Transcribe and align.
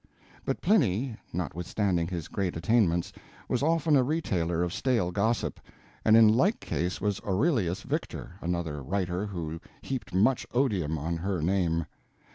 But 0.45 0.61
Pliny, 0.61 1.15
notwithstanding 1.31 2.07
his 2.07 2.27
great 2.27 2.57
attainments, 2.57 3.13
was 3.47 3.61
often 3.61 3.95
a 3.95 4.01
retailer 4.01 4.63
of 4.63 4.73
stale 4.73 5.11
gossip, 5.11 5.59
and 6.03 6.17
in 6.17 6.27
like 6.27 6.59
case 6.59 6.99
was 6.99 7.21
Aurelius 7.23 7.83
Victor, 7.83 8.31
another 8.41 8.81
writer 8.81 9.27
who 9.27 9.61
heaped 9.83 10.11
much 10.11 10.47
odium 10.53 10.97
on 10.97 11.17
her 11.17 11.39
name. 11.39 11.85